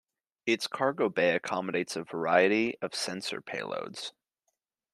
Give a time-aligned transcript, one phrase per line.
[0.47, 4.13] Its cargo bay accommodates a variety of sensor payloads.